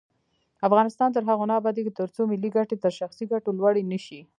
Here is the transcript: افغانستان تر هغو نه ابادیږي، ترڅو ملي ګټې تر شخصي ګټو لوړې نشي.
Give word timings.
افغانستان 0.67 1.09
تر 1.15 1.23
هغو 1.29 1.45
نه 1.49 1.55
ابادیږي، 1.61 1.91
ترڅو 1.99 2.21
ملي 2.31 2.49
ګټې 2.55 2.75
تر 2.83 2.91
شخصي 2.99 3.25
ګټو 3.31 3.49
لوړې 3.59 3.83
نشي. 3.91 4.19